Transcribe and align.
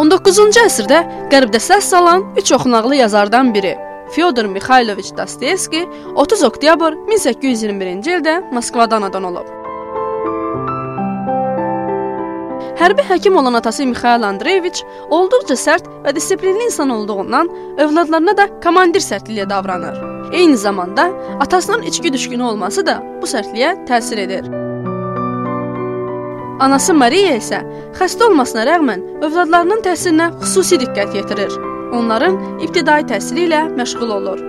19-cu 0.00 0.62
əsrdə 0.62 0.98
Qərbdə 1.28 1.58
səs 1.60 1.90
salan 1.92 2.22
üç 2.40 2.48
oxunaqlı 2.56 3.02
yazardan 3.02 3.50
biri 3.52 3.74
Fyodor 4.14 4.46
Mixayloviç 4.48 5.10
Dostoyevski 5.18 5.82
30 6.14 6.44
oktyabr 6.48 6.96
1821-ci 7.10 8.14
ildə 8.14 8.38
Moskvada 8.54 8.96
anadan 8.96 9.26
olub. 9.28 9.50
Hərbi 12.80 13.04
həkim 13.10 13.36
olan 13.36 13.60
atası 13.60 13.84
Mixail 13.90 14.24
Andreyeviç 14.30 14.80
olduqca 15.12 15.58
sərt 15.66 15.92
və 16.06 16.16
disiplinli 16.16 16.70
insan 16.70 16.96
olduğundan 16.96 17.52
övladlarına 17.76 18.36
da 18.40 18.48
komandir 18.64 19.04
sərtliyi 19.04 19.50
davranır. 19.50 20.00
Eyni 20.32 20.56
zamanda 20.56 21.10
atasının 21.40 21.82
içki 21.82 22.12
düşkünü 22.12 22.42
olması 22.54 22.86
da 22.86 23.02
bu 23.20 23.28
sərtliyə 23.28 23.76
təsir 23.84 24.24
edir. 24.24 24.69
Anası 26.60 26.92
Mariya 26.92 27.38
isə 27.38 27.62
xəstə 27.96 28.26
olmasına 28.26 28.66
rəğmən 28.68 29.04
övladlarının 29.24 29.80
təhsilinə 29.86 30.26
xüsusi 30.42 30.76
diqqət 30.82 31.16
yetirir. 31.16 31.54
Onların 31.96 32.36
ibtidai 32.66 33.00
təhsili 33.08 33.46
ilə 33.48 33.62
məşğul 33.78 34.12
olur. 34.18 34.42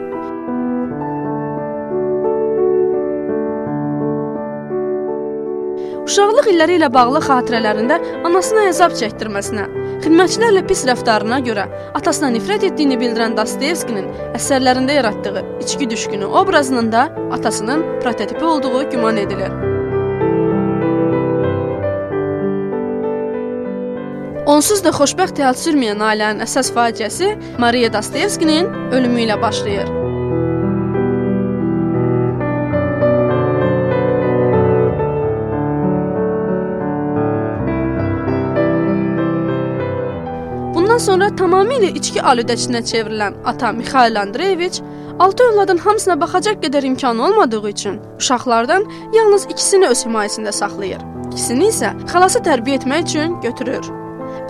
Uşaqlıq 6.02 6.52
illəri 6.52 6.76
ilə 6.82 6.92
bağlı 6.92 7.24
xatirələrində 7.24 8.02
anasına 8.28 8.68
əzab 8.74 9.00
çəkdirməsinə, 9.00 9.70
xidmətçilərlə 10.04 10.68
pis 10.68 10.84
rəftarına 10.92 11.40
görə 11.48 11.70
atasına 11.96 12.36
nifrət 12.36 12.68
etdiyini 12.74 13.00
bildirən 13.00 13.40
Dostoyevskinin 13.40 14.12
əsərlərində 14.36 15.00
yaratdığı 15.00 15.48
içki 15.64 15.90
düşkünü 15.96 16.28
obrazının 16.44 16.92
da 16.92 17.08
atasının 17.32 17.86
prototipi 18.04 18.44
olduğu 18.46 18.90
güman 18.90 19.18
edilir. 19.18 19.71
Onsuz 24.52 24.82
da 24.84 24.92
xoşbəxt 24.92 25.40
həyat 25.40 25.60
sürməyən 25.62 26.02
ailənin 26.04 26.44
əsas 26.44 26.74
faciəsi 26.76 27.32
Mariya 27.64 27.92
Dostoyevskinin 27.94 28.68
ölümü 28.92 29.28
ilə 29.28 29.42
başlayır. 29.42 30.00
sonra 41.02 41.32
tamamilə 41.34 41.88
içki 41.98 42.22
aludəçisinə 42.22 42.84
çevrilən 42.86 43.40
ata 43.50 43.72
Mixail 43.74 44.20
Andreyeviç 44.22 44.82
altı 45.20 45.44
övladın 45.44 45.78
hamısına 45.78 46.20
baxacaq 46.22 46.60
qədər 46.66 46.86
imkanı 46.86 47.26
olmadığı 47.26 47.70
üçün 47.70 47.98
uşaqlardan 48.20 48.86
yalnız 49.16 49.48
ikisini 49.50 49.88
öz 49.88 50.06
himayəsində 50.06 50.52
saxlayır. 50.52 51.02
İkisini 51.32 51.72
isə 51.72 51.96
xalası 52.14 52.44
tərbiyə 52.46 52.82
etmək 52.82 53.10
üçün 53.10 53.42
götürür. 53.42 53.92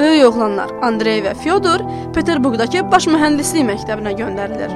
Böyük 0.02 0.33
oğlanlar 0.33 0.71
Andrey 0.81 1.19
və 1.21 1.35
Fyodor 1.38 1.81
Peterburqdakı 2.16 2.81
baş 2.89 3.05
mühəndislik 3.11 3.67
məktəbinə 3.67 4.16
göndərilir. 4.17 4.71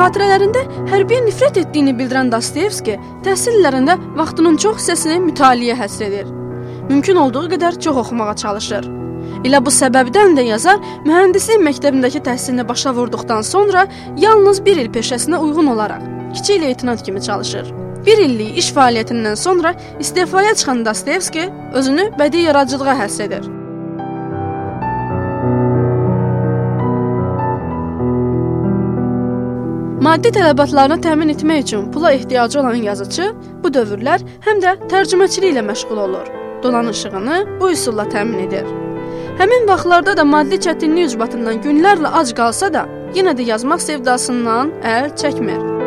Xatirələrində 0.00 0.64
hərbiyə 0.90 1.20
nifrət 1.28 1.60
etdiyini 1.62 1.94
bildirən 2.00 2.32
Dostoyevski 2.32 2.96
təhsil 3.22 3.60
illərində 3.60 3.94
vaxtının 4.18 4.58
çox 4.64 4.80
hissəsini 4.80 5.20
mütaliəyə 5.28 5.76
həsr 5.78 6.08
edir. 6.08 6.32
Mümkün 6.88 7.20
olduğu 7.22 7.44
qədər 7.52 7.78
çox 7.78 8.00
oxumağa 8.02 8.34
çalışır. 8.42 8.88
Elə 9.46 9.60
bu 9.62 9.70
səbəbdən 9.76 10.34
də 10.40 10.48
yazar 10.48 10.82
mühəndislik 11.04 11.62
məktəbindəki 11.68 12.24
təhsilini 12.26 12.66
başa 12.68 12.96
vurduqdan 12.98 13.46
sonra 13.46 13.86
yalnız 14.18 14.64
1 14.66 14.82
il 14.86 14.90
peşəsinə 14.98 15.38
uyğun 15.38 15.70
olaraq 15.76 16.02
kiçik 16.34 16.60
leytenant 16.62 17.02
kimi 17.02 17.22
çalışır. 17.22 17.89
1 18.06 18.18
illik 18.24 18.58
iş 18.58 18.72
fəaliyyətindən 18.76 19.36
sonra 19.36 19.74
istefaya 20.00 20.54
çıxan 20.54 20.84
Dostoyevski 20.84 21.48
özünü 21.72 22.10
bədii 22.18 22.46
yaradıcılığa 22.48 22.94
həsr 23.04 23.22
edir. 23.28 23.48
Maddi 30.00 30.30
tələbatlarını 30.32 30.96
təmin 31.04 31.28
etmək 31.34 31.62
üçün 31.62 31.90
pula 31.92 32.12
ehtiyacı 32.12 32.60
olan 32.60 32.78
yazıçı 32.88 33.26
bu 33.62 33.68
dövrlər 33.68 34.24
həm 34.46 34.62
də 34.64 34.76
tərcüməçiliklə 34.92 35.62
məşğul 35.66 36.00
olur. 36.06 36.30
Dolanışığını 36.62 37.42
bu 37.60 37.70
üsulla 37.70 38.08
təmin 38.08 38.46
edir. 38.46 38.64
Həmin 39.40 39.68
vaxtlarda 39.68 40.16
da 40.16 40.24
maddi 40.24 40.56
çətinlik 40.64 41.12
ucbatından 41.12 41.60
günlərlə 41.64 42.12
ac 42.22 42.32
qalsa 42.36 42.72
da, 42.72 42.86
yenə 43.16 43.36
də 43.36 43.46
yazmaq 43.52 43.84
sevdasından 43.84 44.72
əl 44.84 45.12
çəkmir. 45.20 45.79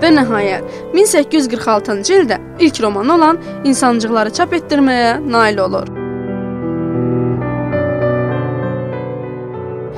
Və 0.00 0.10
nəhayət 0.16 0.94
1846-cı 0.96 2.20
ildə 2.22 2.40
ilk 2.64 2.82
romanı 2.82 3.14
olan 3.14 3.40
İnsancıqları 3.68 4.32
çap 4.36 4.54
etdirməyə 4.56 5.18
nail 5.20 5.58
olur. 5.66 5.90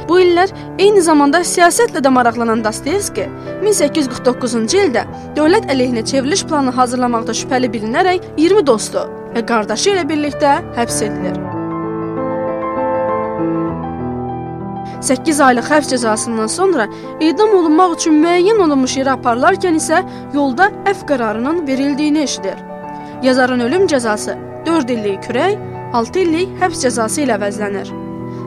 Bu 0.09 0.19
illər 0.21 0.51
eyni 0.83 1.01
zamanda 1.07 1.41
siyasətlə 1.47 2.03
də 2.05 2.11
maraqlanan 2.13 2.65
Dostoyevski 2.67 3.29
1849-cu 3.63 4.83
ildə 4.83 5.07
dövlət 5.39 5.71
əleyhinə 5.73 6.05
çevriliş 6.11 6.45
planı 6.51 6.75
hazırlamaqda 6.77 7.39
şübhəli 7.45 7.73
bilinərək 7.73 8.29
20 8.37 8.67
dostu 8.67 9.07
və 9.33 9.47
qardaşı 9.49 9.95
ilə 9.95 10.07
birlikdə 10.11 10.59
həbs 10.77 11.03
edilir. 11.07 11.52
8 15.03 15.41
aylıq 15.41 15.71
həbs 15.71 15.89
cəzasından 15.93 16.49
sonra 16.49 16.87
edam 17.21 17.55
olunmaq 17.59 17.97
üçün 17.97 18.21
müəyyən 18.23 18.61
olunmuş 18.67 18.97
yerə 19.01 19.17
aparılarkən 19.17 19.79
isə 19.81 20.03
yolda 20.35 20.71
əf 20.87 21.03
qərarının 21.09 21.67
verildiyini 21.67 22.23
eşidir. 22.23 22.63
Yazarın 23.23 23.61
ölüm 23.67 23.87
cəzası 23.91 24.37
4 24.67 24.91
illik 24.91 25.25
kürək, 25.27 25.59
6 25.93 26.25
illik 26.25 26.57
həbs 26.63 26.87
cəzası 26.87 27.27
ilə 27.27 27.39
əvəzlənir. 27.41 27.93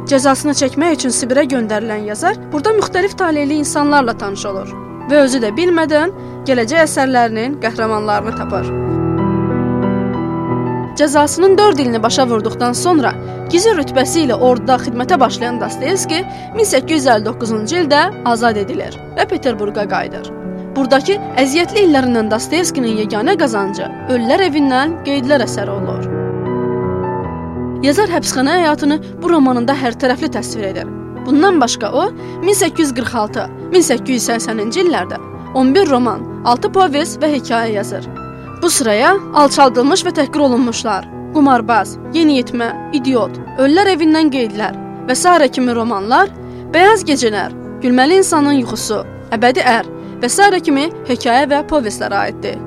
Cəzasını 0.09 0.53
çəkmək 0.61 0.99
üçün 0.99 1.13
Sibirə 1.13 1.43
göndərilən 1.49 2.07
yazar 2.11 2.37
burada 2.51 2.75
müxtəlif 2.79 3.17
taleyli 3.17 3.61
insanlarla 3.63 4.17
tanış 4.17 4.45
olur 4.51 4.75
və 5.09 5.25
özü 5.25 5.41
də 5.43 5.51
bilmədən 5.57 6.13
gələcək 6.47 6.85
əsərlərinin 6.85 7.59
qəhrəmanlarını 7.63 8.37
tapar. 8.37 8.69
Cəzasının 10.95 11.57
4 11.57 11.79
ilini 11.79 12.03
başa 12.03 12.27
vurduqdan 12.27 12.73
sonra 12.73 13.13
gizli 13.51 13.71
rütbəsi 13.75 14.21
ilə 14.23 14.33
orduda 14.39 14.75
xidmətə 14.79 15.19
başlayan 15.19 15.59
Dostoyevski 15.59 16.23
1859-cu 16.55 17.75
ildə 17.81 18.23
azad 18.31 18.55
edilir 18.61 18.95
və 19.17 19.25
Peterburqa 19.27 19.83
qayıdır. 19.91 20.25
Buradakı 20.75 21.13
əziyyətli 21.43 21.79
illərindən 21.89 22.27
Dostoyevskinin 22.31 22.95
yeganə 23.03 23.33
qazancı 23.39 23.85
Ölülər 24.07 24.41
evindən 24.47 24.89
qeydlər 25.03 25.41
əsəri 25.43 25.71
olur. 25.75 26.03
Yazar 27.83 28.09
həbsxana 28.15 28.53
həyatını 28.61 28.97
bu 29.21 29.27
romanında 29.35 29.73
hərtərəfli 29.75 30.29
təsvir 30.31 30.65
edir. 30.71 30.87
Bundan 31.25 31.55
başqa 31.61 31.87
o 31.91 32.03
1846-1880-ci 32.47 34.79
illərdə 34.87 35.17
11 35.55 35.89
roman, 35.91 36.21
6 36.45 36.71
povest 36.71 37.19
və 37.19 37.27
hekayə 37.35 37.71
yazır. 37.81 38.24
Bu 38.65 38.69
sıraya 38.73 39.11
alçaldılmış 39.37 40.01
və 40.07 40.11
təhqir 40.17 40.41
olunmuşlar, 40.41 41.03
Qumarbaz, 41.35 41.91
Yeniyetmə, 42.15 42.71
İdiot, 42.97 43.37
Ölülər 43.61 43.91
evindən 43.91 44.31
qeydlər 44.33 44.73
və 45.05 45.19
sairə 45.21 45.51
kimi 45.53 45.75
romanlar, 45.77 46.33
Bəyaz 46.73 47.05
gecələr, 47.05 47.53
Gülməli 47.85 48.17
insanın 48.23 48.57
yuxusu, 48.63 49.03
Əbədi 49.37 49.61
ər 49.69 49.85
və 50.17 50.31
sairə 50.39 50.65
kimi 50.65 50.87
hekayə 51.05 51.45
və 51.51 51.61
povestlər 51.69 52.17
aiddir. 52.23 52.57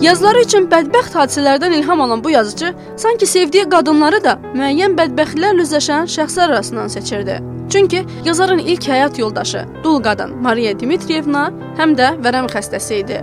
Yazıları 0.00 0.40
üçün 0.46 0.64
bədbəxt 0.72 1.12
hadisələrdən 1.12 1.74
ilham 1.76 2.00
alan 2.00 2.22
bu 2.24 2.30
yazıcı 2.30 2.70
sanki 2.96 3.26
sevdiyi 3.26 3.66
qadınları 3.68 4.22
da 4.24 4.38
müəyyən 4.54 4.94
bədbəxtliklərlə 4.96 5.66
üzləşən 5.66 6.08
şəxslər 6.08 6.54
arasından 6.54 6.88
seçirdi. 6.88 7.36
Çünki 7.70 8.00
yazarın 8.24 8.58
ilk 8.58 8.88
həyat 8.88 9.20
yoldaşı 9.20 9.66
dul 9.84 10.00
qadın 10.02 10.32
Mariya 10.42 10.72
Dmitriyevna 10.80 11.44
həm 11.76 11.92
də 12.00 12.14
vərəm 12.24 12.48
xəstəsi 12.48 13.02
idi. 13.04 13.20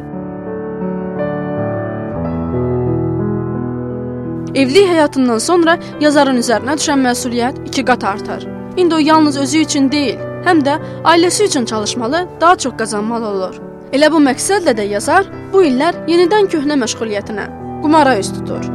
Evlilik 4.53 4.89
həyatından 4.93 5.41
sonra 5.41 5.79
yazarın 6.01 6.37
üzərinə 6.45 6.77
düşən 6.77 7.01
məsuliyyət 7.09 7.63
iki 7.67 7.85
qat 7.85 8.03
artır. 8.03 8.47
İndi 8.77 8.95
o 8.95 8.97
yalnız 8.97 9.37
özü 9.37 9.65
üçün 9.65 9.91
deyil, 9.91 10.21
həm 10.45 10.61
də 10.65 10.77
ailəsi 11.03 11.49
üçün 11.49 11.65
çalışmalı, 11.65 12.27
daha 12.41 12.55
çox 12.55 12.77
qazanmalı 12.77 13.27
olur. 13.27 13.66
Elə 13.95 14.09
bu 14.11 14.19
məqsədlə 14.19 14.73
də 14.75 14.83
yazar 14.91 15.29
bu 15.53 15.61
illər 15.63 15.95
yenidən 16.11 16.49
köhnə 16.51 16.75
məşğuliyyətinə, 16.81 17.45
qumara 17.83 18.17
üz 18.19 18.33
tutur. 18.35 18.67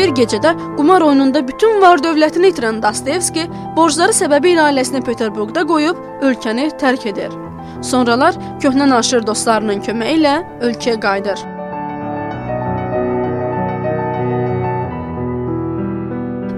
Bir 0.00 0.14
gecədə 0.16 0.54
qumar 0.78 1.04
oyununda 1.04 1.44
bütün 1.44 1.76
var-dövlətini 1.84 2.54
itirən 2.54 2.80
Dostoyevski 2.80 3.44
borcları 3.76 4.16
səbəbilə 4.16 4.70
ailəsini 4.70 5.04
Peterburqda 5.04 5.66
qoyub 5.68 6.00
ölkəni 6.24 6.70
tərk 6.80 7.04
edir. 7.12 7.36
Sonralar 7.84 8.40
köhnə 8.64 8.88
naşir 8.88 9.28
dostlarının 9.28 9.84
köməyi 9.84 10.22
ilə 10.22 10.38
ölkəyə 10.64 11.00
qayıdır. 11.04 11.49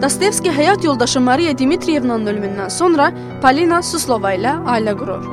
Dostoyevski 0.02 0.50
həyat 0.50 0.84
yoldaşı 0.84 1.20
Mariya 1.20 1.58
Dmitriyevnanın 1.58 2.26
ölümündən 2.26 2.70
sonra 2.70 3.12
Polina 3.43 3.82
Suslova 3.82 4.32
ilə 4.34 4.56
ailə 4.66 4.96
qurur. 4.99 5.28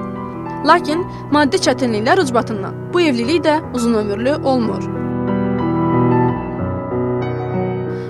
Lakin 0.69 1.01
maddi 1.33 1.57
çətinliklər 1.65 2.21
ucbatından 2.21 2.75
bu 2.93 3.01
evlilik 3.01 3.41
də 3.45 3.55
uzunömürlü 3.73 4.35
olmur. 4.35 4.85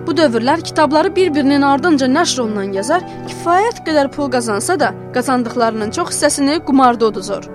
Bu 0.08 0.12
dövrlər 0.20 0.64
kitabları 0.64 1.16
bir-birinin 1.16 1.62
ardınca 1.62 2.08
nəşr 2.12 2.42
olunan 2.42 2.74
yazar 2.76 3.06
kifayət 3.30 3.80
qədər 3.88 4.12
pul 4.12 4.28
qazansa 4.32 4.80
da, 4.80 4.92
qazandıqlarının 5.14 5.96
çox 5.96 6.12
hissəsini 6.12 6.60
qumarda 6.66 7.14
uduzur. 7.14 7.48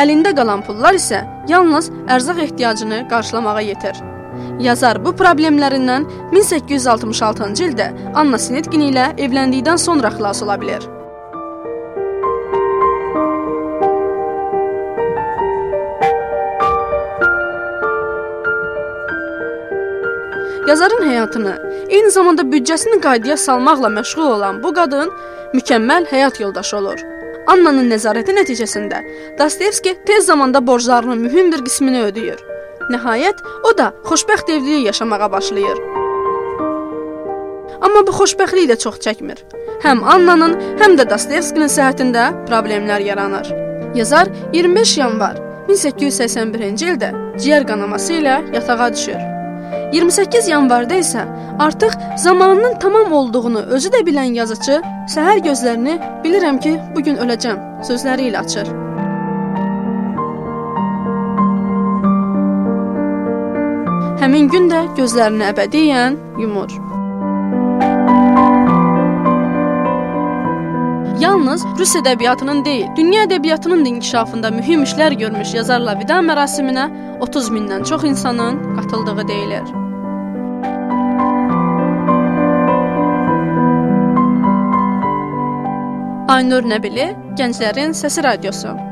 Əlində 0.00 0.32
qalan 0.36 0.64
pullar 0.64 0.96
isə 0.96 1.26
yalnız 1.48 1.92
ərzaq 2.08 2.40
ehtiyacını 2.46 3.08
qarşılamağa 3.12 3.60
yetir. 3.60 4.00
Yazar 4.60 5.00
bu 5.04 5.14
problemlərindən 5.16 6.06
1866-cı 6.36 7.68
ildə 7.70 7.90
Anna 8.14 8.38
Snetkin 8.38 8.88
ilə 8.90 9.10
evləndikdən 9.16 9.80
sonra 9.80 10.12
xilas 10.16 10.42
ola 10.44 10.58
bilər. 10.60 10.88
Yazarın 20.68 21.02
həyatını, 21.08 21.54
eyni 21.88 22.10
zamanda 22.10 22.42
büdcəsini 22.52 23.00
qaydaya 23.02 23.36
salmaqla 23.36 23.88
məşğul 23.96 24.28
olan 24.36 24.60
bu 24.62 24.70
qadın 24.76 25.10
mükəmməl 25.54 26.06
həyat 26.12 26.38
yoldaşı 26.42 26.76
olur. 26.76 27.02
Annanın 27.50 27.90
nəzarəti 27.90 28.36
nəticəsində 28.36 29.00
Dostoyevski 29.38 29.96
tez 30.06 30.26
zamanda 30.30 30.66
borclarının 30.66 31.26
mühüm 31.26 31.52
bir 31.52 31.64
qismini 31.66 32.04
ödəyir. 32.10 32.49
Nəhayət, 32.90 33.38
o 33.68 33.70
da 33.78 33.92
xoşbəxt 34.08 34.50
evlilik 34.50 34.86
yaşamağa 34.90 35.32
başlayır. 35.32 35.78
Amma 37.80 38.02
bu 38.06 38.12
xoşbəxtlik 38.18 38.66
də 38.70 38.76
çox 38.84 38.98
çəkmir. 39.04 39.38
Həm 39.84 40.02
Annanın, 40.14 40.56
həm 40.80 40.96
də 40.98 41.06
Dostoyevskinin 41.10 41.70
səhhətində 41.70 42.24
problemlər 42.48 43.04
yaranır. 43.06 43.52
Yazar 43.94 44.28
25 44.52 44.96
yanvar 44.98 45.38
1881-ci 45.68 46.90
ildə 46.92 47.12
ciyər 47.38 47.66
qanaması 47.70 48.18
ilə 48.18 48.40
yatağa 48.54 48.90
düşür. 48.96 49.22
28 49.94 50.48
yanvarda 50.50 50.98
isə 50.98 51.24
artıq 51.58 51.94
zamanının 52.18 52.78
tamam 52.82 53.12
olduğunu 53.12 53.62
özü 53.78 53.94
də 53.94 54.04
bilən 54.06 54.34
yazıçı 54.42 54.82
səhər 55.14 55.42
gözlərini 55.46 55.98
bilirəm 56.24 56.60
ki, 56.62 56.76
bu 56.94 57.06
gün 57.06 57.22
öləcəm 57.22 57.84
sözləri 57.86 58.30
ilə 58.30 58.42
açır. 58.44 58.89
Həmin 64.20 64.50
gün 64.52 64.66
də 64.68 64.82
gözlərini 64.98 65.46
əbədiyyən 65.48 66.16
yumur. 66.42 66.72
Yalnız 71.22 71.64
Rus 71.78 71.94
ədəbiyyatının 72.02 72.60
deyil, 72.66 72.90
dünya 72.98 73.22
ədəbiyyatının 73.24 73.84
da 73.84 73.88
inkişafında 73.88 74.50
mühüm 74.58 74.84
işlər 74.84 75.16
görmüş 75.22 75.54
yazarla 75.56 75.96
vida 76.02 76.20
mərasiminə 76.26 76.84
30 77.24 77.48
mindən 77.56 77.88
çox 77.88 78.04
insanın 78.10 78.60
qatıldığı 78.76 79.24
deyilir. 79.32 79.72
Aynur 86.36 86.68
Nəbili, 86.68 87.10
Gənclərin 87.40 87.96
Səsi 87.96 88.28
Radiosu. 88.28 88.89